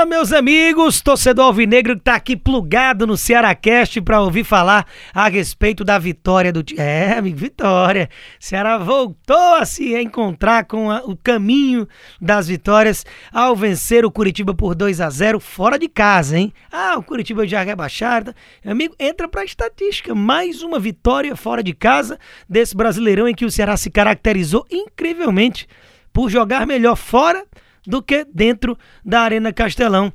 Fala, 0.00 0.08
meus 0.08 0.32
amigos, 0.32 1.02
torcedor 1.02 1.44
alvinegro 1.44 1.94
que 1.94 2.00
tá 2.00 2.14
aqui 2.14 2.34
plugado 2.34 3.06
no 3.06 3.18
Cearacast 3.18 4.00
para 4.00 4.22
ouvir 4.22 4.44
falar 4.44 4.86
a 5.12 5.28
respeito 5.28 5.84
da 5.84 5.98
vitória 5.98 6.50
do 6.50 6.62
time. 6.62 6.80
É, 6.80 7.18
amigo, 7.18 7.36
vitória. 7.36 8.08
Ceará 8.38 8.78
voltou 8.78 9.56
a 9.56 9.66
se 9.66 9.94
encontrar 9.94 10.64
com 10.64 10.90
a, 10.90 11.00
o 11.04 11.14
caminho 11.14 11.86
das 12.18 12.48
vitórias 12.48 13.04
ao 13.30 13.54
vencer 13.54 14.02
o 14.06 14.10
Curitiba 14.10 14.54
por 14.54 14.74
2 14.74 15.02
a 15.02 15.10
0 15.10 15.38
fora 15.38 15.78
de 15.78 15.86
casa, 15.86 16.38
hein? 16.38 16.50
Ah, 16.72 16.94
o 16.96 17.02
Curitiba 17.02 17.46
já 17.46 17.62
rebaixado. 17.62 18.34
Amigo, 18.64 18.94
entra 18.98 19.28
pra 19.28 19.44
estatística. 19.44 20.14
Mais 20.14 20.62
uma 20.62 20.78
vitória 20.78 21.36
fora 21.36 21.62
de 21.62 21.74
casa 21.74 22.18
desse 22.48 22.74
Brasileirão 22.74 23.28
em 23.28 23.34
que 23.34 23.44
o 23.44 23.50
Ceará 23.50 23.76
se 23.76 23.90
caracterizou 23.90 24.64
incrivelmente 24.70 25.68
por 26.10 26.30
jogar 26.30 26.66
melhor 26.66 26.96
fora 26.96 27.44
do 27.86 28.02
que 28.02 28.26
dentro 28.32 28.76
da 29.04 29.20
Arena 29.20 29.52
Castelão. 29.52 30.12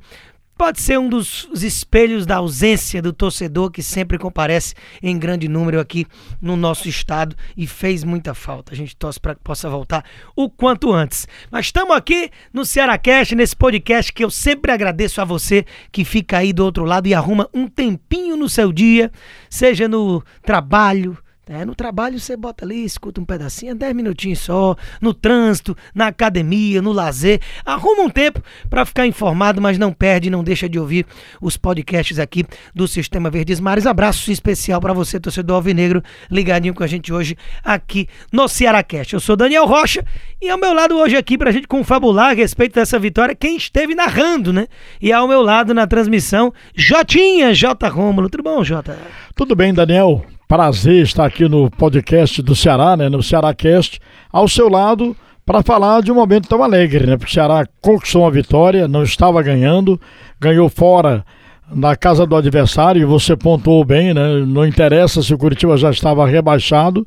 Pode 0.58 0.80
ser 0.80 0.98
um 0.98 1.06
dos 1.06 1.46
espelhos 1.62 2.24
da 2.24 2.36
ausência 2.36 3.02
do 3.02 3.12
torcedor 3.12 3.70
que 3.70 3.82
sempre 3.82 4.16
comparece 4.16 4.74
em 5.02 5.18
grande 5.18 5.48
número 5.48 5.78
aqui 5.78 6.06
no 6.40 6.56
nosso 6.56 6.88
estado 6.88 7.36
e 7.54 7.66
fez 7.66 8.02
muita 8.02 8.32
falta. 8.32 8.72
A 8.72 8.76
gente 8.76 8.96
torce 8.96 9.20
para 9.20 9.34
que 9.34 9.42
possa 9.42 9.68
voltar 9.68 10.02
o 10.34 10.48
quanto 10.48 10.94
antes. 10.94 11.28
Mas 11.50 11.66
estamos 11.66 11.94
aqui 11.94 12.30
no 12.54 12.64
Cearacast, 12.64 13.34
nesse 13.34 13.54
podcast 13.54 14.10
que 14.10 14.24
eu 14.24 14.30
sempre 14.30 14.72
agradeço 14.72 15.20
a 15.20 15.26
você 15.26 15.66
que 15.92 16.06
fica 16.06 16.38
aí 16.38 16.54
do 16.54 16.64
outro 16.64 16.84
lado 16.84 17.06
e 17.06 17.12
arruma 17.12 17.50
um 17.52 17.68
tempinho 17.68 18.34
no 18.34 18.48
seu 18.48 18.72
dia, 18.72 19.12
seja 19.50 19.86
no 19.86 20.24
trabalho, 20.42 21.18
é, 21.48 21.64
no 21.64 21.76
trabalho 21.76 22.18
você 22.18 22.36
bota 22.36 22.64
ali, 22.64 22.84
escuta 22.84 23.20
um 23.20 23.24
pedacinho, 23.24 23.72
10 23.72 23.94
minutinhos 23.94 24.40
só, 24.40 24.74
no 25.00 25.14
trânsito, 25.14 25.76
na 25.94 26.08
academia, 26.08 26.82
no 26.82 26.90
lazer. 26.90 27.40
Arruma 27.64 28.02
um 28.02 28.10
tempo 28.10 28.42
para 28.68 28.84
ficar 28.84 29.06
informado, 29.06 29.62
mas 29.62 29.78
não 29.78 29.92
perde, 29.92 30.28
não 30.28 30.42
deixa 30.42 30.68
de 30.68 30.76
ouvir 30.76 31.06
os 31.40 31.56
podcasts 31.56 32.18
aqui 32.18 32.44
do 32.74 32.88
Sistema 32.88 33.30
Verdes 33.30 33.60
Mares. 33.60 33.86
Abraço 33.86 34.32
especial 34.32 34.80
para 34.80 34.92
você, 34.92 35.20
torcedor 35.20 35.54
alvinegro, 35.54 36.02
ligadinho 36.28 36.74
com 36.74 36.82
a 36.82 36.86
gente 36.88 37.12
hoje 37.12 37.36
aqui 37.62 38.08
no 38.32 38.48
Cearacast. 38.48 39.14
Eu 39.14 39.20
sou 39.20 39.36
Daniel 39.36 39.66
Rocha 39.66 40.04
e 40.42 40.50
ao 40.50 40.58
meu 40.58 40.74
lado 40.74 40.96
hoje 40.96 41.16
aqui 41.16 41.38
para 41.38 41.50
a 41.50 41.52
gente 41.52 41.68
confabular 41.68 42.30
a 42.30 42.34
respeito 42.34 42.74
dessa 42.74 42.98
vitória, 42.98 43.36
quem 43.36 43.56
esteve 43.56 43.94
narrando, 43.94 44.52
né? 44.52 44.66
E 45.00 45.12
ao 45.12 45.28
meu 45.28 45.42
lado 45.42 45.72
na 45.72 45.86
transmissão, 45.86 46.52
Jotinha, 46.74 47.54
J. 47.54 47.88
Rômulo. 47.88 48.28
Tudo 48.28 48.42
bom, 48.42 48.64
Jota? 48.64 48.98
Tudo 49.36 49.54
bem, 49.54 49.72
Daniel. 49.72 50.26
Prazer 50.48 51.02
estar 51.02 51.26
aqui 51.26 51.48
no 51.48 51.68
podcast 51.68 52.40
do 52.40 52.54
Ceará, 52.54 52.96
né, 52.96 53.08
no 53.08 53.20
Cearácast, 53.20 53.98
ao 54.32 54.46
seu 54.46 54.68
lado 54.68 55.16
para 55.44 55.60
falar 55.60 56.02
de 56.02 56.12
um 56.12 56.14
momento 56.14 56.48
tão 56.48 56.62
alegre, 56.62 57.04
né? 57.06 57.16
Porque 57.16 57.30
o 57.30 57.34
Ceará 57.34 57.66
conquistou 57.80 58.22
uma 58.22 58.30
vitória, 58.30 58.86
não 58.86 59.02
estava 59.02 59.42
ganhando, 59.42 60.00
ganhou 60.40 60.68
fora 60.68 61.24
na 61.68 61.96
casa 61.96 62.24
do 62.24 62.36
adversário, 62.36 63.02
e 63.02 63.04
você 63.04 63.36
pontuou 63.36 63.84
bem, 63.84 64.14
né? 64.14 64.44
Não 64.46 64.64
interessa 64.64 65.20
se 65.20 65.34
o 65.34 65.38
Curitiba 65.38 65.76
já 65.76 65.90
estava 65.90 66.24
rebaixado, 66.26 67.06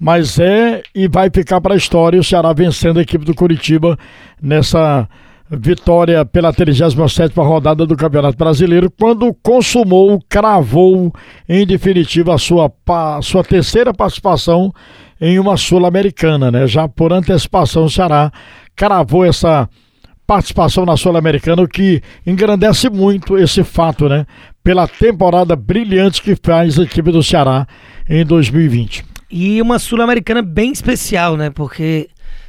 mas 0.00 0.38
é 0.38 0.82
e 0.94 1.08
vai 1.08 1.28
ficar 1.30 1.60
para 1.60 1.74
a 1.74 1.76
história 1.76 2.18
o 2.18 2.24
Ceará 2.24 2.54
vencendo 2.54 2.98
a 2.98 3.02
equipe 3.02 3.24
do 3.24 3.34
Curitiba 3.34 3.98
nessa 4.40 5.06
vitória 5.50 6.24
pela 6.24 6.52
37 6.52 7.34
rodada 7.36 7.86
do 7.86 7.96
Campeonato 7.96 8.36
Brasileiro, 8.36 8.90
quando 8.90 9.32
consumou, 9.42 10.22
cravou 10.28 11.12
em 11.48 11.66
definitiva 11.66 12.34
a 12.34 12.38
sua, 12.38 12.72
a 12.86 13.20
sua 13.22 13.42
terceira 13.42 13.94
participação 13.94 14.72
em 15.20 15.38
uma 15.38 15.56
Sul-Americana, 15.56 16.50
né? 16.50 16.66
Já 16.66 16.86
por 16.86 17.12
antecipação 17.12 17.84
o 17.84 17.90
Ceará 17.90 18.30
cravou 18.76 19.24
essa 19.24 19.68
participação 20.26 20.84
na 20.84 20.96
Sul-Americana, 20.96 21.62
o 21.62 21.68
que 21.68 22.02
engrandece 22.26 22.90
muito 22.90 23.38
esse 23.38 23.64
fato, 23.64 24.08
né? 24.08 24.26
Pela 24.62 24.86
temporada 24.86 25.56
brilhante 25.56 26.22
que 26.22 26.36
faz 26.36 26.78
a 26.78 26.82
equipe 26.82 27.10
do 27.10 27.22
Ceará 27.22 27.66
em 28.08 28.24
2020. 28.24 29.04
E 29.30 29.60
uma 29.60 29.78
Sul-Americana 29.78 30.42
bem 30.42 30.70
especial, 30.70 31.36
né? 31.36 31.50
Porque 31.50 32.08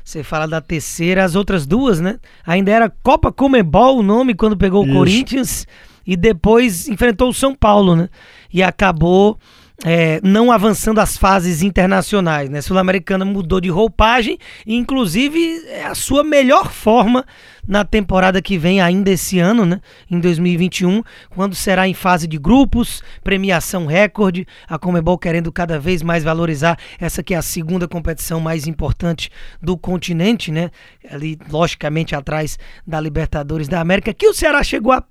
você 0.10 0.24
fala 0.24 0.48
da 0.48 0.60
terceira, 0.60 1.24
as 1.24 1.36
outras 1.36 1.68
duas, 1.68 2.00
né? 2.00 2.18
Ainda 2.44 2.72
era 2.72 2.90
Copa 3.04 3.32
Comebol 3.32 4.00
o 4.00 4.04
nome 4.04 4.34
quando 4.34 4.58
pegou 4.58 4.84
Isso. 4.84 4.92
o 4.92 4.96
Corinthians 4.96 5.68
e 6.06 6.18
depois 6.18 6.88
enfrentou 6.88 7.30
o 7.30 7.34
São 7.34 7.54
Paulo, 7.54 7.96
né? 7.96 8.10
E 8.52 8.64
acabou 8.64 9.38
é, 9.86 10.20
não 10.24 10.52
avançando 10.52 11.00
as 11.00 11.18
fases 11.18 11.62
internacionais. 11.62 12.50
Né? 12.50 12.62
Sul-Americana 12.62 13.26
mudou 13.26 13.62
de 13.62 13.70
roupagem 13.70 14.38
inclusive, 14.66 15.64
é 15.68 15.86
a 15.86 15.96
sua 15.96 16.24
melhor 16.24 16.72
forma 16.72 17.26
na 17.68 17.86
temporada 17.86 18.42
que 18.42 18.58
vem, 18.58 18.82
ainda 18.82 19.12
esse 19.12 19.38
ano, 19.40 19.66
né? 19.66 19.80
em 20.10 20.20
2021, 20.20 21.04
quando 21.30 21.54
será 21.54 21.88
em 21.88 21.94
fase 21.94 22.28
de 22.28 22.38
grupos, 22.38 23.04
premiação 23.24 23.86
recorde, 23.86 24.48
a 24.68 24.80
Comebol 24.80 25.18
querendo 25.18 25.52
cada 25.52 25.80
vez 25.80 26.02
mais 26.02 26.24
valorizar 26.24 26.78
essa 27.00 27.22
que 27.22 27.34
é 27.34 27.38
a 27.38 27.42
segunda 27.42 27.88
competição 27.88 28.40
mais 28.40 28.66
importante 28.66 29.30
do 29.62 29.78
continente, 29.78 30.52
né? 30.52 30.72
ali, 31.12 31.38
logicamente, 31.50 32.16
atrás 32.16 32.58
da 32.86 33.00
Libertadores 33.00 33.68
da 33.68 33.80
América, 33.80 34.14
que 34.14 34.28
o 34.28 34.34
Ceará 34.34 34.64
chegou 34.64 34.92
a 34.92 35.04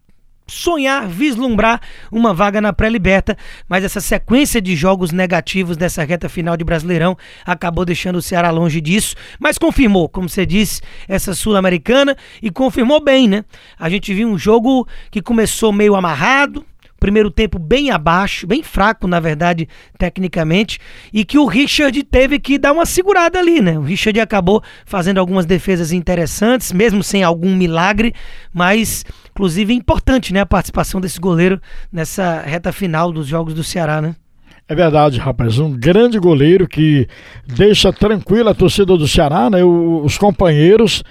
sonhar, 0.48 1.06
vislumbrar 1.06 1.80
uma 2.10 2.32
vaga 2.32 2.60
na 2.60 2.72
pré-liberta, 2.72 3.36
mas 3.68 3.84
essa 3.84 4.00
sequência 4.00 4.60
de 4.60 4.74
jogos 4.74 5.12
negativos 5.12 5.76
dessa 5.76 6.02
reta 6.02 6.28
final 6.28 6.56
de 6.56 6.64
Brasileirão 6.64 7.16
acabou 7.44 7.84
deixando 7.84 8.16
o 8.16 8.22
Ceará 8.22 8.50
longe 8.50 8.80
disso, 8.80 9.14
mas 9.38 9.58
confirmou, 9.58 10.08
como 10.08 10.28
você 10.28 10.46
disse, 10.46 10.80
essa 11.06 11.34
sul-americana 11.34 12.16
e 12.42 12.50
confirmou 12.50 13.02
bem, 13.02 13.28
né? 13.28 13.44
A 13.78 13.88
gente 13.88 14.12
viu 14.12 14.28
um 14.28 14.38
jogo 14.38 14.88
que 15.10 15.20
começou 15.20 15.72
meio 15.72 15.94
amarrado, 15.94 16.64
primeiro 16.98 17.30
tempo 17.30 17.58
bem 17.58 17.90
abaixo, 17.90 18.46
bem 18.46 18.62
fraco, 18.62 19.06
na 19.06 19.20
verdade, 19.20 19.68
tecnicamente, 19.98 20.78
e 21.12 21.24
que 21.24 21.38
o 21.38 21.46
Richard 21.46 22.02
teve 22.04 22.38
que 22.38 22.58
dar 22.58 22.72
uma 22.72 22.86
segurada 22.86 23.38
ali, 23.38 23.60
né? 23.60 23.78
O 23.78 23.82
Richard 23.82 24.18
acabou 24.20 24.62
fazendo 24.84 25.18
algumas 25.18 25.46
defesas 25.46 25.92
interessantes, 25.92 26.72
mesmo 26.72 27.02
sem 27.02 27.22
algum 27.22 27.54
milagre, 27.54 28.12
mas 28.52 29.04
inclusive 29.30 29.72
importante, 29.72 30.32
né, 30.32 30.40
a 30.40 30.46
participação 30.46 31.00
desse 31.00 31.20
goleiro 31.20 31.60
nessa 31.92 32.40
reta 32.40 32.72
final 32.72 33.12
dos 33.12 33.26
jogos 33.26 33.54
do 33.54 33.62
Ceará, 33.62 34.02
né? 34.02 34.14
É 34.70 34.74
verdade, 34.74 35.18
rapaz. 35.18 35.58
Um 35.58 35.72
grande 35.72 36.18
goleiro 36.18 36.68
que 36.68 37.08
deixa 37.46 37.90
tranquila 37.90 38.50
a 38.50 38.54
torcida 38.54 38.98
do 38.98 39.08
Ceará, 39.08 39.48
né? 39.48 39.64
Os 39.64 40.18
companheiros 40.18 41.02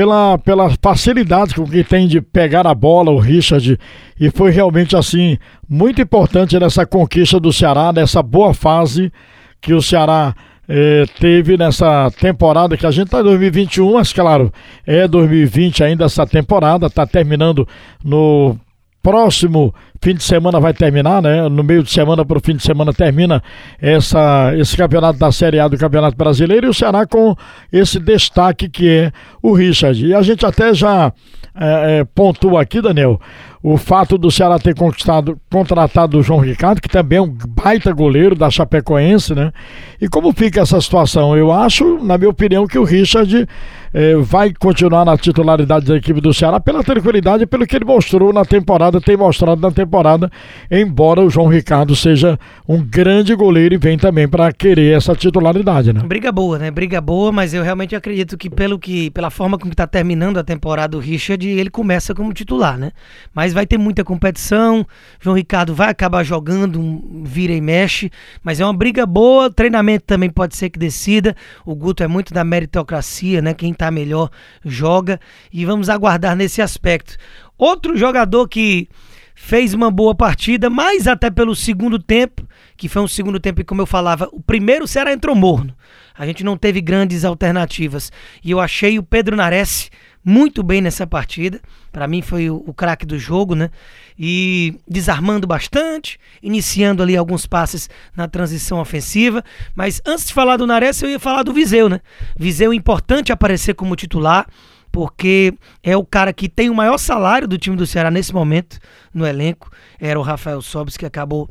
pela, 0.00 0.38
pela 0.38 0.70
facilidade 0.82 1.54
com 1.54 1.66
que 1.66 1.84
tem 1.84 2.08
de 2.08 2.22
pegar 2.22 2.66
a 2.66 2.74
bola, 2.74 3.10
o 3.10 3.18
Richard, 3.18 3.78
e 4.18 4.30
foi 4.30 4.50
realmente 4.50 4.96
assim 4.96 5.36
muito 5.68 6.00
importante 6.00 6.58
nessa 6.58 6.86
conquista 6.86 7.38
do 7.38 7.52
Ceará, 7.52 7.92
nessa 7.92 8.22
boa 8.22 8.54
fase 8.54 9.12
que 9.60 9.74
o 9.74 9.82
Ceará 9.82 10.34
eh, 10.66 11.04
teve 11.18 11.58
nessa 11.58 12.10
temporada 12.18 12.78
que 12.78 12.86
a 12.86 12.90
gente 12.90 13.08
está 13.08 13.20
em 13.20 13.24
2021, 13.24 13.92
mas 13.92 14.10
claro, 14.10 14.50
é 14.86 15.06
2020 15.06 15.84
ainda 15.84 16.06
essa 16.06 16.26
temporada, 16.26 16.86
está 16.86 17.06
terminando 17.06 17.68
no 18.02 18.56
próximo 19.02 19.74
fim 20.02 20.14
de 20.14 20.22
semana 20.22 20.58
vai 20.58 20.72
terminar, 20.72 21.20
né? 21.20 21.48
No 21.48 21.62
meio 21.62 21.82
de 21.82 21.90
semana 21.90 22.24
para 22.24 22.38
o 22.38 22.40
fim 22.40 22.56
de 22.56 22.62
semana 22.62 22.92
termina 22.92 23.42
essa, 23.80 24.52
esse 24.56 24.76
campeonato 24.76 25.18
da 25.18 25.30
Série 25.30 25.60
A 25.60 25.68
do 25.68 25.76
Campeonato 25.76 26.16
Brasileiro 26.16 26.66
e 26.66 26.70
o 26.70 26.74
Ceará 26.74 27.06
com 27.06 27.36
esse 27.72 27.98
destaque 27.98 28.68
que 28.68 28.88
é 28.88 29.12
o 29.42 29.52
Richard. 29.52 30.06
E 30.06 30.14
a 30.14 30.22
gente 30.22 30.44
até 30.46 30.72
já 30.72 31.12
é, 31.54 32.00
é, 32.00 32.04
pontua 32.04 32.62
aqui, 32.62 32.80
Daniel, 32.80 33.20
o 33.62 33.76
fato 33.76 34.16
do 34.16 34.30
Ceará 34.30 34.58
ter 34.58 34.74
conquistado, 34.74 35.38
contratado 35.50 36.18
o 36.18 36.22
João 36.22 36.40
Ricardo, 36.40 36.80
que 36.80 36.88
também 36.88 37.18
é 37.18 37.22
um 37.22 37.36
baita 37.48 37.92
goleiro 37.92 38.34
da 38.34 38.48
Chapecoense, 38.48 39.34
né? 39.34 39.52
E 40.00 40.08
como 40.08 40.32
fica 40.32 40.62
essa 40.62 40.80
situação? 40.80 41.36
Eu 41.36 41.52
acho, 41.52 42.02
na 42.02 42.16
minha 42.16 42.30
opinião, 42.30 42.66
que 42.66 42.78
o 42.78 42.84
Richard 42.84 43.46
eh, 43.92 44.16
vai 44.16 44.52
continuar 44.52 45.04
na 45.04 45.16
titularidade 45.18 45.86
da 45.86 45.96
equipe 45.96 46.20
do 46.20 46.32
Ceará 46.32 46.58
pela 46.58 46.82
tranquilidade, 46.82 47.46
pelo 47.46 47.66
que 47.66 47.76
ele 47.76 47.84
mostrou 47.84 48.32
na 48.32 48.44
temporada, 48.44 49.00
tem 49.00 49.16
mostrado 49.16 49.60
na 49.60 49.70
temporada, 49.70 50.30
embora 50.70 51.20
o 51.20 51.28
João 51.28 51.48
Ricardo 51.48 51.94
seja 51.94 52.38
um 52.66 52.82
grande 52.82 53.34
goleiro 53.34 53.74
e 53.74 53.78
vem 53.78 53.98
também 53.98 54.26
para 54.26 54.50
querer 54.52 54.96
essa 54.96 55.14
titularidade, 55.14 55.92
né? 55.92 56.00
Briga 56.00 56.32
boa, 56.32 56.58
né? 56.58 56.70
Briga 56.70 57.00
boa, 57.00 57.30
mas 57.30 57.52
eu 57.52 57.62
realmente 57.62 57.94
acredito 57.94 58.38
que 58.38 58.48
pelo 58.48 58.78
que, 58.78 59.10
pela 59.10 59.28
forma 59.28 59.58
como 59.58 59.72
está 59.72 59.86
terminando 59.86 60.38
a 60.38 60.44
temporada 60.44 60.96
o 60.96 61.00
Richard, 61.00 61.46
ele 61.46 61.68
começa 61.68 62.14
como 62.14 62.32
titular, 62.32 62.78
né? 62.78 62.92
Mas 63.34 63.50
mas 63.50 63.54
vai 63.54 63.66
ter 63.66 63.78
muita 63.78 64.04
competição. 64.04 64.86
João 65.20 65.34
Ricardo 65.34 65.74
vai 65.74 65.88
acabar 65.88 66.22
jogando, 66.22 67.02
vira 67.24 67.52
e 67.52 67.60
mexe, 67.60 68.10
mas 68.44 68.60
é 68.60 68.64
uma 68.64 68.72
briga 68.72 69.04
boa. 69.04 69.50
Treinamento 69.50 70.04
também 70.06 70.30
pode 70.30 70.56
ser 70.56 70.70
que 70.70 70.78
decida. 70.78 71.34
O 71.66 71.74
Guto 71.74 72.04
é 72.04 72.06
muito 72.06 72.32
da 72.32 72.44
meritocracia, 72.44 73.42
né? 73.42 73.52
Quem 73.52 73.74
melhor 73.88 74.30
joga 74.64 75.20
e 75.52 75.64
vamos 75.64 75.88
aguardar 75.88 76.34
nesse 76.34 76.60
aspecto. 76.60 77.16
Outro 77.56 77.96
jogador 77.96 78.48
que 78.48 78.88
fez 79.36 79.72
uma 79.72 79.92
boa 79.92 80.14
partida, 80.14 80.68
mas 80.68 81.06
até 81.06 81.30
pelo 81.30 81.54
segundo 81.54 82.00
tempo, 82.00 82.46
que 82.76 82.88
foi 82.88 83.02
um 83.02 83.08
segundo 83.08 83.38
tempo, 83.38 83.64
como 83.64 83.82
eu 83.82 83.86
falava, 83.86 84.28
o 84.32 84.42
primeiro 84.42 84.86
o 84.86 84.88
Ceará 84.88 85.12
entrou 85.12 85.36
morno. 85.36 85.72
A 86.16 86.26
gente 86.26 86.44
não 86.44 86.56
teve 86.56 86.80
grandes 86.80 87.24
alternativas. 87.24 88.12
E 88.44 88.50
eu 88.50 88.60
achei 88.60 88.98
o 88.98 89.02
Pedro 89.02 89.36
Nares 89.36 89.90
muito 90.24 90.62
bem 90.62 90.80
nessa 90.80 91.06
partida. 91.06 91.60
Para 91.90 92.06
mim 92.06 92.22
foi 92.22 92.50
o, 92.50 92.62
o 92.66 92.74
craque 92.74 93.06
do 93.06 93.18
jogo, 93.18 93.54
né? 93.54 93.70
E 94.18 94.74
desarmando 94.86 95.46
bastante, 95.46 96.18
iniciando 96.42 97.02
ali 97.02 97.16
alguns 97.16 97.46
passes 97.46 97.88
na 98.14 98.28
transição 98.28 98.80
ofensiva. 98.80 99.42
Mas 99.74 100.00
antes 100.06 100.26
de 100.26 100.34
falar 100.34 100.56
do 100.56 100.66
Nares, 100.66 101.02
eu 101.02 101.08
ia 101.08 101.18
falar 101.18 101.42
do 101.42 101.52
Viseu, 101.52 101.88
né? 101.88 102.00
Viseu 102.36 102.72
importante 102.72 103.32
aparecer 103.32 103.74
como 103.74 103.96
titular 103.96 104.46
porque 104.92 105.54
é 105.82 105.96
o 105.96 106.04
cara 106.04 106.32
que 106.32 106.48
tem 106.48 106.68
o 106.68 106.74
maior 106.74 106.98
salário 106.98 107.46
do 107.46 107.56
time 107.56 107.76
do 107.76 107.86
Ceará 107.86 108.10
nesse 108.10 108.34
momento 108.34 108.78
no 109.14 109.26
elenco. 109.26 109.70
Era 110.00 110.18
o 110.18 110.22
Rafael 110.22 110.60
Sobis 110.60 110.96
que 110.96 111.06
acabou 111.06 111.48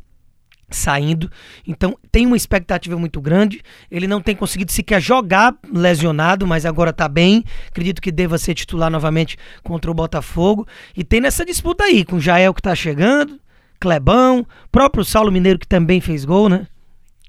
saindo. 0.69 1.31
Então 1.67 1.97
tem 2.11 2.25
uma 2.25 2.37
expectativa 2.37 2.97
muito 2.97 3.19
grande. 3.21 3.61
Ele 3.89 4.07
não 4.07 4.21
tem 4.21 4.35
conseguido 4.35 4.71
sequer 4.71 5.01
jogar 5.01 5.55
lesionado, 5.73 6.45
mas 6.45 6.65
agora 6.65 6.93
tá 6.93 7.07
bem. 7.07 7.43
Acredito 7.67 8.01
que 8.01 8.11
deva 8.11 8.37
ser 8.37 8.53
titular 8.53 8.89
novamente 8.89 9.37
contra 9.63 9.89
o 9.89 9.93
Botafogo. 9.93 10.67
E 10.95 11.03
tem 11.03 11.21
nessa 11.21 11.45
disputa 11.45 11.83
aí, 11.83 12.03
com 12.05 12.17
o 12.17 12.21
Jael 12.21 12.53
que 12.53 12.61
tá 12.61 12.75
chegando, 12.75 13.39
Clebão, 13.79 14.45
próprio 14.71 15.05
Saulo 15.05 15.31
Mineiro 15.31 15.59
que 15.59 15.67
também 15.67 16.01
fez 16.01 16.25
gol, 16.25 16.49
né? 16.49 16.67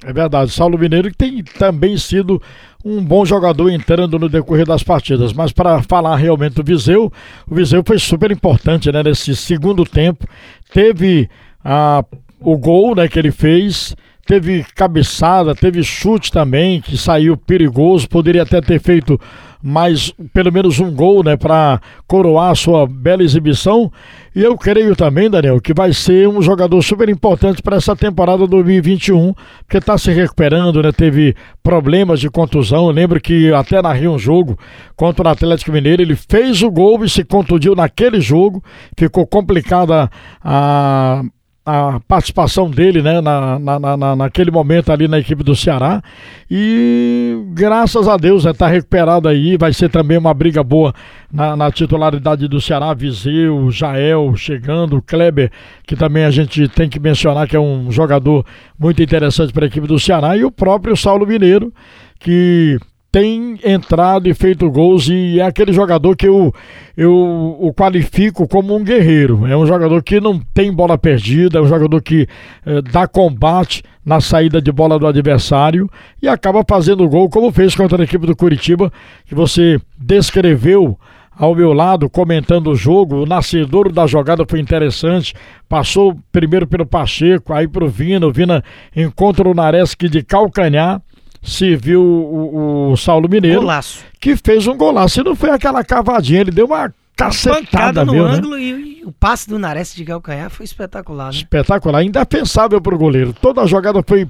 É 0.02 0.12
verdade, 0.12 0.50
Saulo 0.50 0.78
Mineiro 0.78 1.10
que 1.10 1.16
tem 1.16 1.42
também 1.44 1.96
sido 1.98 2.40
um 2.84 3.04
bom 3.04 3.24
jogador 3.26 3.70
entrando 3.70 4.18
no 4.18 4.28
decorrer 4.28 4.66
das 4.66 4.82
partidas. 4.82 5.32
Mas 5.32 5.52
para 5.52 5.82
falar 5.82 6.16
realmente 6.16 6.54
do 6.54 6.64
Viseu, 6.64 7.12
o 7.48 7.54
Viseu 7.54 7.82
foi 7.86 7.98
super 7.98 8.30
importante 8.30 8.90
né, 8.90 9.02
nesse 9.02 9.36
segundo 9.36 9.84
tempo. 9.84 10.26
Teve 10.72 11.28
a, 11.62 12.02
o 12.40 12.56
gol 12.56 12.94
né, 12.94 13.08
que 13.08 13.18
ele 13.18 13.30
fez, 13.30 13.94
teve 14.26 14.64
cabeçada, 14.74 15.54
teve 15.54 15.82
chute 15.82 16.30
também, 16.30 16.80
que 16.80 16.96
saiu 16.96 17.36
perigoso, 17.36 18.08
poderia 18.08 18.42
até 18.42 18.60
ter 18.60 18.80
feito 18.80 19.20
mais 19.62 20.12
pelo 20.32 20.52
menos 20.52 20.78
um 20.78 20.90
gol, 20.90 21.22
né, 21.22 21.36
para 21.36 21.80
coroar 22.06 22.50
a 22.50 22.54
sua 22.54 22.86
bela 22.86 23.22
exibição. 23.22 23.92
E 24.34 24.42
eu 24.42 24.56
creio 24.56 24.96
também, 24.96 25.28
Daniel, 25.28 25.60
que 25.60 25.74
vai 25.74 25.92
ser 25.92 26.28
um 26.28 26.40
jogador 26.40 26.80
super 26.82 27.08
importante 27.08 27.62
para 27.62 27.76
essa 27.76 27.94
temporada 27.94 28.46
2021, 28.46 29.34
porque 29.58 29.78
está 29.78 29.98
se 29.98 30.10
recuperando, 30.12 30.82
né? 30.82 30.92
Teve 30.92 31.34
problemas 31.62 32.20
de 32.20 32.30
contusão. 32.30 32.86
Eu 32.86 32.92
lembro 32.92 33.20
que 33.20 33.52
até 33.52 33.82
narrei 33.82 34.08
um 34.08 34.18
jogo 34.18 34.56
contra 34.96 35.28
o 35.28 35.30
Atlético 35.30 35.72
Mineiro, 35.72 36.00
ele 36.00 36.16
fez 36.16 36.62
o 36.62 36.70
gol 36.70 37.04
e 37.04 37.10
se 37.10 37.24
contundiu 37.24 37.74
naquele 37.74 38.20
jogo. 38.20 38.62
Ficou 38.96 39.26
complicada 39.26 40.08
a 40.42 41.22
a 41.64 42.00
participação 42.08 42.70
dele 42.70 43.02
né, 43.02 43.20
na, 43.20 43.58
na, 43.58 43.96
na, 43.96 44.16
naquele 44.16 44.50
momento 44.50 44.90
ali 44.90 45.06
na 45.06 45.18
equipe 45.18 45.44
do 45.44 45.54
Ceará. 45.54 46.02
E 46.50 47.36
graças 47.52 48.08
a 48.08 48.16
Deus 48.16 48.44
está 48.44 48.66
né, 48.66 48.72
recuperado 48.74 49.28
aí. 49.28 49.56
Vai 49.56 49.72
ser 49.72 49.90
também 49.90 50.16
uma 50.16 50.32
briga 50.32 50.62
boa 50.64 50.94
na, 51.30 51.54
na, 51.56 51.70
titularidade 51.70 52.48
do 52.48 52.60
Ceará. 52.60 52.94
Viseu, 52.94 53.70
Jael 53.70 54.34
chegando, 54.36 55.02
Kleber, 55.02 55.50
que 55.86 55.94
também 55.94 56.24
a 56.24 56.30
gente 56.30 56.66
tem 56.68 56.88
que 56.88 56.98
mencionar 56.98 57.46
que 57.46 57.56
é 57.56 57.60
um 57.60 57.90
jogador 57.90 58.44
muito 58.78 59.02
interessante 59.02 59.52
para 59.52 59.66
a 59.66 59.68
equipe 59.68 59.86
do 59.86 59.98
Ceará. 59.98 60.36
E 60.36 60.44
o 60.44 60.50
próprio 60.50 60.96
Saulo 60.96 61.26
Mineiro, 61.26 61.72
que 62.18 62.78
tem 63.12 63.58
entrado 63.64 64.28
e 64.28 64.34
feito 64.34 64.70
gols 64.70 65.08
e 65.08 65.40
é 65.40 65.42
aquele 65.42 65.72
jogador 65.72 66.16
que 66.16 66.28
eu, 66.28 66.54
eu 66.96 67.12
o 67.58 67.72
qualifico 67.74 68.46
como 68.46 68.74
um 68.76 68.84
guerreiro. 68.84 69.46
É 69.46 69.56
um 69.56 69.66
jogador 69.66 70.02
que 70.02 70.20
não 70.20 70.38
tem 70.54 70.72
bola 70.72 70.96
perdida, 70.96 71.58
é 71.58 71.62
um 71.62 71.66
jogador 71.66 72.00
que 72.00 72.28
eh, 72.64 72.82
dá 72.82 73.08
combate 73.08 73.82
na 74.04 74.20
saída 74.20 74.62
de 74.62 74.70
bola 74.70 74.98
do 74.98 75.06
adversário 75.06 75.90
e 76.22 76.28
acaba 76.28 76.64
fazendo 76.66 77.08
gol, 77.08 77.28
como 77.28 77.50
fez 77.50 77.74
contra 77.74 78.00
a 78.00 78.04
equipe 78.04 78.26
do 78.26 78.36
Curitiba, 78.36 78.92
que 79.26 79.34
você 79.34 79.80
descreveu 79.98 80.96
ao 81.36 81.54
meu 81.54 81.72
lado, 81.72 82.08
comentando 82.10 82.70
o 82.70 82.76
jogo. 82.76 83.22
O 83.22 83.26
nascedor 83.26 83.90
da 83.90 84.06
jogada 84.06 84.44
foi 84.46 84.60
interessante. 84.60 85.34
Passou 85.66 86.16
primeiro 86.30 86.66
pelo 86.66 86.84
Pacheco, 86.84 87.54
aí 87.54 87.66
pro 87.66 87.88
Vina. 87.88 88.26
O 88.26 88.32
Vina 88.32 88.62
encontra 88.94 89.48
o 89.48 89.54
Nareski 89.54 90.06
de 90.06 90.22
calcanhar 90.22 91.00
se 91.42 91.74
viu 91.76 92.02
o, 92.02 92.92
o 92.92 92.96
Saulo 92.96 93.28
Mineiro. 93.28 93.60
Golaço. 93.60 94.04
Que 94.20 94.36
fez 94.36 94.66
um 94.66 94.76
golaço. 94.76 95.20
E 95.20 95.24
não 95.24 95.34
foi 95.34 95.50
aquela 95.50 95.82
cavadinha, 95.82 96.40
ele 96.40 96.50
deu 96.50 96.66
uma 96.66 96.92
cacetada 97.16 98.04
no 98.04 98.12
mesmo, 98.12 98.28
né? 98.28 98.34
ângulo 98.34 98.56
né? 98.56 98.62
e, 98.62 99.02
o 99.04 99.12
passe 99.12 99.48
do 99.48 99.58
Nares 99.58 99.94
de 99.94 100.04
calcanhar 100.04 100.50
foi 100.50 100.64
espetacular, 100.64 101.26
né? 101.26 101.38
Espetacular, 101.38 102.02
indefensável 102.02 102.80
pro 102.80 102.98
goleiro. 102.98 103.32
Toda 103.32 103.62
a 103.62 103.66
jogada 103.66 104.02
foi 104.06 104.28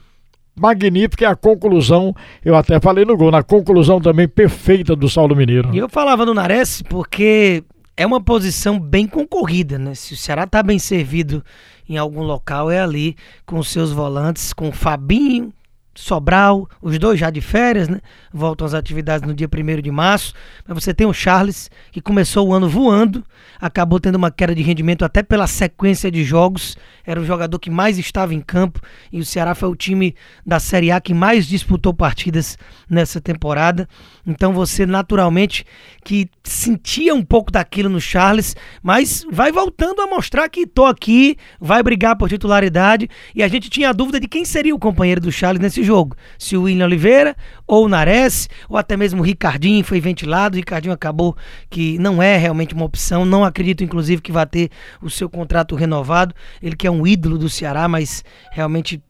magnífica 0.58 1.24
e 1.24 1.26
a 1.26 1.36
conclusão, 1.36 2.14
eu 2.44 2.56
até 2.56 2.80
falei 2.80 3.04
no 3.04 3.16
gol, 3.16 3.30
na 3.30 3.42
conclusão 3.42 4.00
também 4.00 4.28
perfeita 4.28 4.94
do 4.94 5.08
Saulo 5.08 5.34
Mineiro. 5.34 5.70
E 5.72 5.78
eu 5.78 5.88
falava 5.88 6.26
do 6.26 6.34
Nares 6.34 6.82
porque 6.82 7.64
é 7.96 8.06
uma 8.06 8.20
posição 8.20 8.78
bem 8.78 9.06
concorrida, 9.06 9.78
né? 9.78 9.94
Se 9.94 10.14
o 10.14 10.16
Ceará 10.16 10.46
tá 10.46 10.62
bem 10.62 10.78
servido 10.78 11.44
em 11.88 11.96
algum 11.96 12.22
local, 12.22 12.70
é 12.70 12.80
ali 12.80 13.16
com 13.44 13.58
os 13.58 13.68
seus 13.68 13.92
volantes, 13.92 14.52
com 14.52 14.68
o 14.68 14.72
Fabinho, 14.72 15.52
Sobral, 15.92 16.68
os 16.80 16.98
dois 16.98 17.18
já 17.18 17.30
de 17.30 17.40
férias, 17.40 17.88
né? 17.88 18.00
Voltam 18.32 18.64
às 18.64 18.74
atividades 18.74 19.26
no 19.26 19.34
dia 19.34 19.48
1 19.48 19.82
de 19.82 19.90
março. 19.90 20.32
Mas 20.66 20.84
você 20.84 20.94
tem 20.94 21.06
o 21.06 21.12
Charles, 21.12 21.68
que 21.90 22.00
começou 22.00 22.48
o 22.48 22.54
ano 22.54 22.68
voando, 22.68 23.24
acabou 23.60 23.98
tendo 23.98 24.14
uma 24.14 24.30
queda 24.30 24.54
de 24.54 24.62
rendimento 24.62 25.04
até 25.04 25.22
pela 25.22 25.48
sequência 25.48 26.08
de 26.10 26.22
jogos. 26.22 26.76
Era 27.04 27.20
o 27.20 27.24
jogador 27.24 27.58
que 27.58 27.70
mais 27.70 27.98
estava 27.98 28.32
em 28.32 28.40
campo 28.40 28.80
e 29.12 29.20
o 29.20 29.24
Ceará 29.24 29.54
foi 29.54 29.68
o 29.68 29.74
time 29.74 30.14
da 30.46 30.60
Série 30.60 30.92
A 30.92 31.00
que 31.00 31.12
mais 31.12 31.46
disputou 31.46 31.92
partidas 31.92 32.56
nessa 32.88 33.20
temporada. 33.20 33.88
Então 34.24 34.52
você 34.52 34.86
naturalmente 34.86 35.64
que 36.04 36.28
sentia 36.44 37.14
um 37.14 37.22
pouco 37.22 37.50
daquilo 37.50 37.88
no 37.88 38.00
Charles, 38.00 38.54
mas 38.80 39.26
vai 39.30 39.50
voltando 39.50 40.00
a 40.00 40.06
mostrar 40.06 40.48
que 40.48 40.66
tô 40.66 40.86
aqui, 40.86 41.36
vai 41.60 41.82
brigar 41.82 42.16
por 42.16 42.28
titularidade 42.28 43.08
e 43.34 43.42
a 43.42 43.48
gente 43.48 43.68
tinha 43.68 43.90
a 43.90 43.92
dúvida 43.92 44.20
de 44.20 44.28
quem 44.28 44.44
seria 44.44 44.74
o 44.74 44.78
companheiro 44.78 45.20
do 45.20 45.32
Charles 45.32 45.60
nesse 45.60 45.79
jogo. 45.82 46.16
Se 46.38 46.56
o 46.56 46.62
William 46.62 46.86
Oliveira 46.86 47.36
ou 47.66 47.84
o 47.84 47.88
Nares, 47.88 48.48
ou 48.68 48.76
até 48.76 48.96
mesmo 48.96 49.20
o 49.20 49.24
Ricardinho 49.24 49.84
foi 49.84 50.00
ventilado, 50.00 50.56
o 50.56 50.58
Ricardinho 50.58 50.94
acabou 50.94 51.36
que 51.68 51.98
não 51.98 52.22
é 52.22 52.36
realmente 52.36 52.74
uma 52.74 52.84
opção, 52.84 53.24
não 53.24 53.44
acredito 53.44 53.84
inclusive 53.84 54.22
que 54.22 54.32
vai 54.32 54.46
ter 54.46 54.70
o 55.02 55.10
seu 55.10 55.28
contrato 55.28 55.74
renovado, 55.74 56.34
ele 56.62 56.76
que 56.76 56.86
é 56.86 56.90
um 56.90 57.06
ídolo 57.06 57.38
do 57.38 57.48
Ceará, 57.48 57.86
mas 57.88 58.24
realmente 58.50 59.02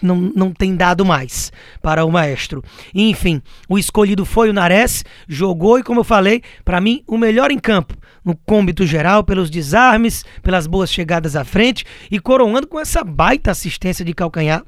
não, 0.00 0.16
não 0.16 0.52
tem 0.52 0.74
dado 0.74 1.04
mais 1.04 1.52
para 1.82 2.04
o 2.04 2.10
maestro. 2.10 2.62
Enfim, 2.94 3.42
o 3.68 3.78
escolhido 3.78 4.24
foi 4.24 4.48
o 4.48 4.52
Nares, 4.52 5.04
jogou 5.28 5.78
e, 5.78 5.82
como 5.82 6.00
eu 6.00 6.04
falei, 6.04 6.42
para 6.64 6.80
mim, 6.80 7.02
o 7.06 7.18
melhor 7.18 7.50
em 7.50 7.58
campo, 7.58 7.94
no 8.24 8.36
cômbito 8.36 8.86
geral, 8.86 9.24
pelos 9.24 9.50
desarmes, 9.50 10.24
pelas 10.42 10.66
boas 10.66 10.92
chegadas 10.92 11.36
à 11.36 11.44
frente 11.44 11.84
e 12.10 12.18
coroando 12.20 12.66
com 12.66 12.78
essa 12.78 13.02
baita 13.04 13.50
assistência 13.50 14.04
de 14.04 14.14
calcanhar 14.14 14.64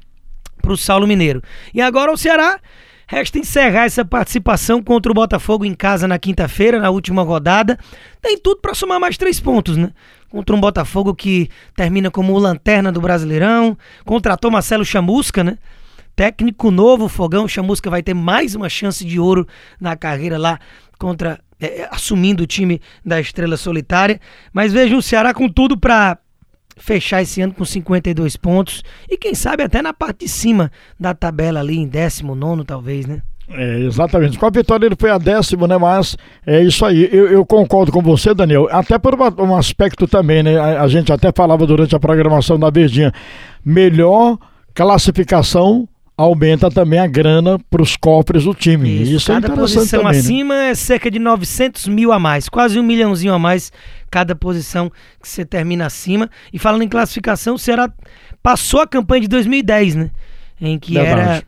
para 0.65 0.73
o 0.73 0.77
Saulo 0.77 1.07
Mineiro. 1.07 1.41
E 1.73 1.81
agora 1.81 2.11
o 2.11 2.17
Ceará 2.17 2.59
Resta 3.07 3.37
encerrar 3.37 3.85
essa 3.85 4.03
participação 4.03 4.81
contra 4.81 5.11
o 5.11 5.15
Botafogo 5.15 5.63
em 5.63 5.75
casa 5.75 6.07
na 6.07 6.17
quinta-feira, 6.17 6.79
na 6.79 6.89
última 6.89 7.21
rodada. 7.21 7.77
Tem 8.19 8.35
tudo 8.37 8.61
para 8.61 8.73
somar 8.73 8.99
mais 8.99 9.15
três 9.15 9.39
pontos, 9.39 9.77
né? 9.77 9.91
Contra 10.27 10.55
um 10.55 10.59
Botafogo 10.59 11.13
que 11.13 11.49
termina 11.75 12.09
como 12.09 12.37
lanterna 12.37 12.91
do 12.91 12.99
Brasileirão. 12.99 13.77
Contratou 14.03 14.49
Marcelo 14.49 14.83
Chamusca, 14.83 15.43
né? 15.43 15.59
Técnico 16.15 16.71
novo, 16.71 17.07
Fogão. 17.07 17.47
Chamusca 17.47 17.91
vai 17.91 18.01
ter 18.01 18.15
mais 18.15 18.55
uma 18.55 18.69
chance 18.69 19.05
de 19.05 19.19
ouro 19.19 19.47
na 19.79 19.95
carreira 19.95 20.37
lá 20.37 20.59
contra. 20.97 21.39
É, 21.57 21.87
assumindo 21.89 22.43
o 22.43 22.47
time 22.47 22.81
da 23.05 23.21
Estrela 23.21 23.55
Solitária. 23.55 24.19
Mas 24.51 24.73
vejam 24.73 24.97
o 24.97 25.01
Ceará 25.01 25.31
com 25.31 25.47
tudo 25.47 25.77
para 25.77 26.17
fechar 26.75 27.21
esse 27.21 27.41
ano 27.41 27.53
com 27.53 27.63
52 27.63 28.35
pontos 28.37 28.83
e 29.09 29.17
quem 29.17 29.33
sabe 29.33 29.63
até 29.63 29.81
na 29.81 29.93
parte 29.93 30.25
de 30.25 30.27
cima 30.27 30.71
da 30.99 31.13
tabela 31.13 31.59
ali 31.59 31.77
em 31.77 31.87
19 31.87 32.65
talvez, 32.65 33.05
né? 33.05 33.21
É, 33.49 33.79
exatamente. 33.81 34.39
Com 34.39 34.45
a 34.45 34.49
vitória 34.49 34.87
ele 34.87 34.95
foi 34.97 35.11
a 35.11 35.17
décimo, 35.17 35.67
né? 35.67 35.77
Mas 35.77 36.17
é 36.45 36.63
isso 36.63 36.83
aí. 36.83 37.07
Eu, 37.11 37.27
eu 37.27 37.45
concordo 37.45 37.91
com 37.91 38.01
você, 38.01 38.33
Daniel. 38.33 38.67
Até 38.71 38.97
por 38.97 39.13
uma, 39.13 39.29
um 39.41 39.55
aspecto 39.55 40.07
também, 40.07 40.41
né? 40.41 40.57
A, 40.57 40.81
a, 40.81 40.87
gente 40.87 41.13
até 41.13 41.31
falava 41.31 41.65
durante 41.67 41.95
a 41.95 41.99
programação 41.99 42.57
da 42.57 42.69
Verdinha. 42.69 43.13
Melhor 43.63 44.37
classificação 44.73 45.87
aumenta 46.17 46.71
também 46.71 46.99
a 46.99 47.07
grana 47.07 47.59
para 47.69 47.81
os 47.81 47.95
cofres 47.95 48.45
do 48.45 48.53
time. 48.53 49.01
Isso, 49.01 49.15
Isso 49.15 49.31
é 49.31 49.35
cada 49.35 49.53
é 49.53 49.55
posição 49.55 49.99
também, 49.99 50.13
né? 50.13 50.19
acima 50.19 50.55
né? 50.55 50.69
é 50.69 50.75
cerca 50.75 51.11
de 51.11 51.19
900 51.19 51.87
mil 51.87 52.11
a 52.11 52.19
mais, 52.19 52.47
quase 52.47 52.79
um 52.79 52.83
milhãozinho 52.83 53.33
a 53.33 53.39
mais 53.39 53.71
cada 54.15 54.33
posição 54.33 54.89
que 55.21 55.27
você 55.27 55.43
termina 55.43 55.85
acima. 55.85 56.29
E 56.53 56.57
falando 56.57 56.83
em 56.83 56.87
classificação, 56.87 57.55
o 57.55 57.59
Ceará 57.59 57.91
passou 58.41 58.79
a 58.79 58.87
campanha 58.87 59.23
de 59.23 59.27
2010, 59.27 59.95
né? 59.95 60.11
Em 60.61 60.79
que 60.79 60.97
era 60.97 61.43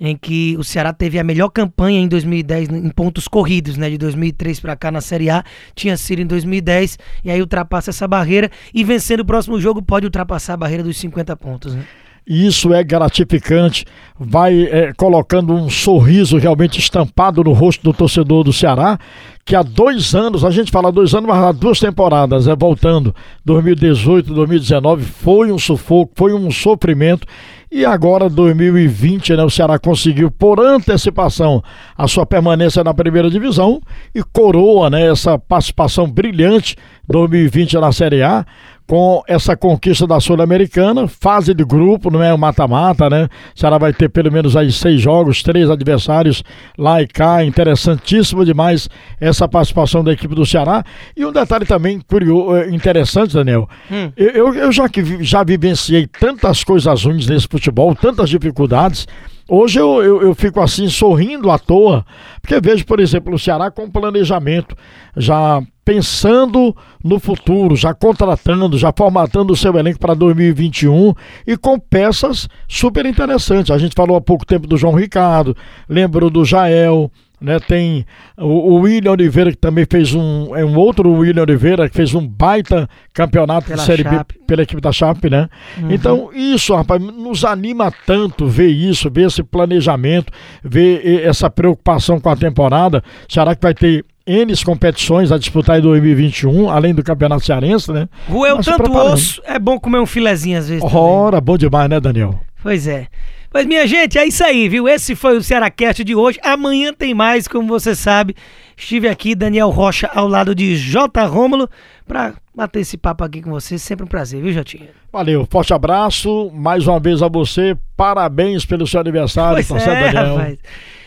em 0.00 0.16
que 0.16 0.56
o 0.56 0.62
Ceará 0.62 0.92
teve 0.92 1.18
a 1.18 1.24
melhor 1.24 1.48
campanha 1.48 2.00
em 2.00 2.06
2010 2.06 2.68
em 2.68 2.90
pontos 2.90 3.26
corridos, 3.26 3.76
né? 3.76 3.90
De 3.90 3.98
2003 3.98 4.60
para 4.60 4.76
cá 4.76 4.92
na 4.92 5.00
Série 5.00 5.28
A, 5.28 5.42
tinha 5.74 5.96
sido 5.96 6.22
em 6.22 6.26
2010, 6.26 6.98
e 7.24 7.32
aí 7.32 7.40
ultrapassa 7.40 7.90
essa 7.90 8.06
barreira 8.06 8.48
e 8.72 8.84
vencendo 8.84 9.20
o 9.20 9.24
próximo 9.24 9.60
jogo 9.60 9.82
pode 9.82 10.06
ultrapassar 10.06 10.54
a 10.54 10.56
barreira 10.56 10.84
dos 10.84 10.96
50 10.96 11.36
pontos, 11.36 11.74
né? 11.74 11.84
Isso 12.26 12.72
é 12.72 12.82
gratificante, 12.82 13.84
vai 14.18 14.62
é, 14.62 14.94
colocando 14.94 15.52
um 15.52 15.68
sorriso 15.68 16.38
realmente 16.38 16.78
estampado 16.78 17.44
no 17.44 17.52
rosto 17.52 17.82
do 17.82 17.92
torcedor 17.92 18.44
do 18.44 18.52
Ceará, 18.52 18.98
que 19.44 19.54
há 19.54 19.62
dois 19.62 20.14
anos, 20.14 20.42
a 20.42 20.50
gente 20.50 20.70
fala 20.70 20.90
dois 20.90 21.14
anos, 21.14 21.28
mas 21.28 21.38
há 21.38 21.52
duas 21.52 21.78
temporadas, 21.78 22.48
é 22.48 22.56
voltando, 22.56 23.14
2018, 23.44 24.32
2019, 24.32 25.04
foi 25.04 25.52
um 25.52 25.58
sufoco, 25.58 26.12
foi 26.16 26.32
um 26.32 26.50
sofrimento. 26.50 27.26
E 27.70 27.84
agora, 27.84 28.30
2020, 28.30 29.36
né, 29.36 29.42
o 29.42 29.50
Ceará 29.50 29.78
conseguiu, 29.78 30.30
por 30.30 30.60
antecipação, 30.60 31.62
a 31.98 32.08
sua 32.08 32.24
permanência 32.24 32.82
na 32.82 32.94
primeira 32.94 33.28
divisão 33.28 33.82
e 34.14 34.22
coroa 34.22 34.88
né, 34.88 35.10
essa 35.10 35.38
participação 35.38 36.08
brilhante 36.08 36.76
2020 37.06 37.74
na 37.74 37.92
Série 37.92 38.22
A 38.22 38.46
com 38.86 39.22
essa 39.26 39.56
conquista 39.56 40.06
da 40.06 40.20
Sul-Americana, 40.20 41.08
fase 41.08 41.54
de 41.54 41.64
grupo, 41.64 42.10
não 42.10 42.22
é 42.22 42.32
o 42.34 42.38
mata-mata, 42.38 43.08
né? 43.08 43.28
O 43.54 43.58
Ceará 43.58 43.78
vai 43.78 43.92
ter 43.92 44.10
pelo 44.10 44.30
menos 44.30 44.56
aí 44.56 44.70
seis 44.70 45.00
jogos, 45.00 45.42
três 45.42 45.70
adversários 45.70 46.42
lá 46.76 47.00
e 47.00 47.06
cá, 47.06 47.42
interessantíssimo 47.44 48.44
demais 48.44 48.88
essa 49.18 49.48
participação 49.48 50.04
da 50.04 50.12
equipe 50.12 50.34
do 50.34 50.44
Ceará. 50.44 50.84
E 51.16 51.24
um 51.24 51.32
detalhe 51.32 51.64
também 51.64 51.98
curioso, 52.00 52.56
eh, 52.56 52.70
interessante, 52.70 53.34
Daniel, 53.34 53.68
hum. 53.90 54.12
eu, 54.16 54.54
eu 54.54 54.70
já, 54.70 54.84
já 55.20 55.42
vivenciei 55.42 56.06
tantas 56.06 56.62
coisas 56.62 57.04
ruins 57.04 57.26
nesse 57.26 57.48
futebol, 57.48 57.94
tantas 57.94 58.28
dificuldades, 58.28 59.06
Hoje 59.46 59.78
eu, 59.78 60.02
eu, 60.02 60.22
eu, 60.22 60.34
fico 60.34 60.58
assim 60.58 60.88
sorrindo 60.88 61.50
à 61.50 61.58
toa, 61.58 62.06
porque 62.40 62.58
vejo, 62.58 62.86
por 62.86 62.98
exemplo, 62.98 63.34
o 63.34 63.38
Ceará 63.38 63.70
com 63.70 63.90
planejamento, 63.90 64.74
já 65.14 65.62
pensando 65.84 66.74
no 67.02 67.20
futuro, 67.20 67.76
já 67.76 67.92
contratando, 67.92 68.78
já 68.78 68.92
formatando 68.96 69.52
o 69.52 69.56
seu 69.56 69.76
elenco 69.76 69.98
para 69.98 70.14
2021 70.14 71.12
e 71.46 71.56
com 71.56 71.78
peças 71.78 72.48
super 72.66 73.04
interessantes. 73.04 73.70
A 73.70 73.78
gente 73.78 73.94
falou 73.94 74.16
há 74.16 74.20
pouco 74.20 74.46
tempo 74.46 74.66
do 74.66 74.76
João 74.76 74.94
Ricardo, 74.94 75.56
lembrou 75.88 76.30
do 76.30 76.44
Jael, 76.44 77.10
né? 77.40 77.58
Tem 77.60 78.06
o, 78.38 78.46
o, 78.46 78.74
William 78.80 79.12
Oliveira 79.12 79.50
que 79.50 79.58
também 79.58 79.84
fez 79.90 80.14
um 80.14 80.56
é 80.56 80.64
um 80.64 80.76
outro 80.78 81.12
William 81.12 81.42
Oliveira 81.42 81.88
que 81.90 81.94
fez 81.94 82.14
um 82.14 82.26
baita 82.26 82.88
campeonato 83.12 83.66
pela 83.66 83.76
de 83.76 83.84
série 83.84 84.02
Chape. 84.02 84.34
B 84.38 84.44
pela 84.46 84.62
equipe 84.62 84.80
da 84.80 84.92
Chape, 84.92 85.28
né? 85.28 85.48
Uhum. 85.78 85.90
Então 85.90 86.30
isso, 86.32 86.74
rapaz, 86.74 87.02
nos 87.02 87.44
anima 87.44 87.92
tanto 88.06 88.46
ver 88.46 88.68
isso, 88.68 89.10
ver 89.10 89.26
esse 89.26 89.42
planejamento, 89.42 90.32
ver 90.62 91.24
essa 91.24 91.50
preocupação 91.50 92.18
com 92.18 92.30
a 92.30 92.36
temporada. 92.36 93.02
Será 93.28 93.54
que 93.54 93.62
vai 93.62 93.74
ter 93.74 94.04
N 94.26 94.54
competições 94.64 95.30
a 95.30 95.38
disputar 95.38 95.78
em 95.78 95.82
2021, 95.82 96.70
além 96.70 96.94
do 96.94 97.02
Campeonato 97.02 97.44
Cearense, 97.44 97.92
né? 97.92 98.08
Ruel 98.28 98.62
tanto 98.62 98.90
osso, 98.96 99.42
é 99.44 99.58
bom 99.58 99.78
comer 99.78 99.98
um 99.98 100.06
filezinho 100.06 100.58
às 100.58 100.68
vezes. 100.68 100.82
Ora, 100.82 101.40
bom 101.40 101.58
demais, 101.58 101.90
né, 101.90 102.00
Daniel? 102.00 102.40
Pois 102.62 102.86
é. 102.86 103.08
Mas, 103.52 103.66
minha 103.66 103.86
gente, 103.86 104.18
é 104.18 104.26
isso 104.26 104.42
aí, 104.42 104.68
viu? 104.68 104.88
Esse 104.88 105.14
foi 105.14 105.36
o 105.36 105.42
Cearacast 105.42 106.02
de 106.02 106.12
hoje. 106.12 106.40
Amanhã 106.42 106.92
tem 106.92 107.14
mais, 107.14 107.46
como 107.46 107.68
você 107.68 107.94
sabe. 107.94 108.34
Estive 108.76 109.06
aqui, 109.06 109.36
Daniel 109.36 109.70
Rocha, 109.70 110.10
ao 110.12 110.26
lado 110.26 110.56
de 110.56 110.74
J. 110.74 111.24
Rômulo, 111.26 111.70
para 112.04 112.34
bater 112.52 112.80
esse 112.80 112.96
papo 112.96 113.22
aqui 113.22 113.40
com 113.42 113.50
você. 113.50 113.78
Sempre 113.78 114.06
um 114.06 114.08
prazer, 114.08 114.42
viu, 114.42 114.52
Jotinha? 114.52 114.88
Valeu, 115.12 115.46
forte 115.48 115.72
abraço. 115.72 116.50
Mais 116.52 116.88
uma 116.88 116.98
vez 116.98 117.22
a 117.22 117.28
você. 117.28 117.76
Parabéns 117.96 118.64
pelo 118.66 118.88
seu 118.88 119.00
aniversário, 119.00 119.64
pois 119.64 119.86
é, 119.86 120.12
Daniel. 120.12 120.36
Rapaz. 120.36 120.58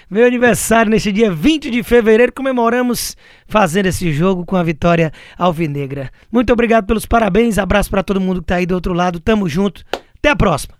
Meu 0.09 0.25
aniversário 0.25 0.89
neste 0.89 1.11
dia 1.11 1.29
20 1.29 1.69
de 1.69 1.83
fevereiro, 1.83 2.31
comemoramos 2.31 3.17
fazendo 3.45 3.87
esse 3.87 4.13
jogo 4.13 4.45
com 4.45 4.55
a 4.55 4.63
vitória 4.63 5.11
alvinegra. 5.37 6.09
Muito 6.31 6.53
obrigado 6.53 6.85
pelos 6.85 7.05
parabéns, 7.05 7.57
abraço 7.57 7.89
para 7.89 8.01
todo 8.01 8.21
mundo 8.21 8.39
que 8.41 8.47
tá 8.47 8.55
aí 8.55 8.65
do 8.65 8.73
outro 8.73 8.93
lado, 8.93 9.19
tamo 9.19 9.49
junto, 9.49 9.83
até 10.17 10.29
a 10.29 10.35
próxima. 10.35 10.75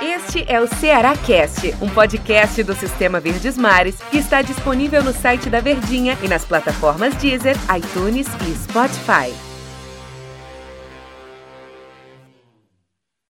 Este 0.00 0.44
é 0.46 0.60
o 0.60 0.68
Ceará 0.68 1.16
Cast, 1.16 1.74
um 1.82 1.88
podcast 1.88 2.62
do 2.62 2.74
Sistema 2.74 3.18
Verdes 3.18 3.58
Mares 3.58 3.96
que 4.08 4.18
está 4.18 4.40
disponível 4.40 5.02
no 5.02 5.12
site 5.12 5.50
da 5.50 5.60
Verdinha 5.60 6.16
e 6.22 6.28
nas 6.28 6.44
plataformas 6.44 7.14
Deezer, 7.16 7.56
iTunes 7.76 8.28
e 8.48 8.54
Spotify. 8.54 9.43